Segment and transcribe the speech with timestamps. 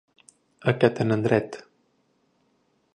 [0.71, 1.61] A què tenen dret?